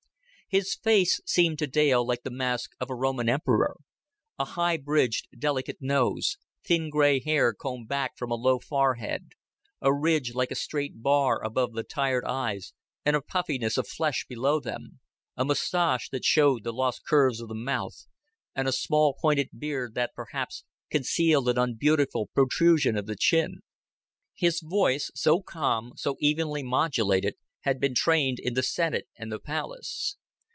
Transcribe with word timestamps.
His 0.49 0.75
face 0.75 1.21
seemed 1.25 1.59
to 1.59 1.65
Dale 1.67 2.05
like 2.05 2.23
the 2.23 2.29
mask 2.29 2.71
of 2.81 2.89
a 2.89 2.93
Roman 2.93 3.29
emperor 3.29 3.77
a 4.37 4.43
high 4.43 4.75
bridged 4.75 5.29
delicate 5.39 5.77
nose, 5.79 6.37
thin 6.65 6.89
gray 6.89 7.21
hair 7.21 7.53
combed 7.53 7.87
back 7.87 8.17
from 8.17 8.31
a 8.31 8.35
low 8.35 8.59
forehead, 8.59 9.31
a 9.79 9.93
ridge 9.93 10.33
like 10.35 10.51
a 10.51 10.55
straight 10.55 11.01
bar 11.01 11.41
above 11.41 11.71
the 11.71 11.83
tired 11.83 12.25
eyes 12.25 12.73
and 13.05 13.15
a 13.15 13.21
puffiness 13.21 13.77
of 13.77 13.87
flesh 13.87 14.25
below 14.27 14.59
them, 14.59 14.99
a 15.37 15.45
moustache 15.45 16.09
that 16.09 16.25
showed 16.25 16.65
the 16.65 16.73
lose 16.73 16.99
curves 16.99 17.39
of 17.39 17.47
the 17.47 17.55
mouth, 17.55 18.05
and 18.53 18.67
a 18.67 18.73
small 18.73 19.13
pointed 19.21 19.51
beard 19.57 19.93
that 19.95 20.11
perhaps 20.13 20.65
concealed 20.89 21.47
an 21.47 21.57
unbeautiful 21.57 22.27
protrusion 22.35 22.97
of 22.97 23.05
the 23.05 23.15
chin. 23.15 23.61
His 24.35 24.59
voice, 24.59 25.11
so 25.15 25.41
calm, 25.41 25.93
so 25.95 26.17
evenly 26.19 26.61
modulated, 26.61 27.35
had 27.61 27.79
been 27.79 27.95
trained 27.95 28.37
in 28.37 28.53
the 28.53 28.63
senate 28.63 29.07
and 29.17 29.31
the 29.31 29.39
palace. 29.39 30.17